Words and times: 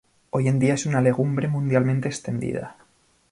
Hoy 0.31 0.47
en 0.47 0.57
día 0.57 0.73
es 0.73 0.87
una 0.87 0.99
legumbre 0.99 1.47
mundialmente 1.47 2.07
extendida. 2.09 2.75